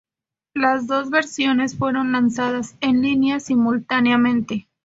[0.55, 4.67] Las dos versiones fueron lanzadas en línea simultáneamente.